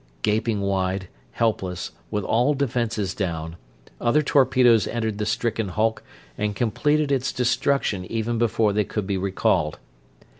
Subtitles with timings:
[0.23, 3.55] Gaping wide, helpless, with all defenses down,
[4.01, 6.01] other torpedoes entered the stricken hulk
[6.39, 9.77] and completed its destruction even before they could be recalled.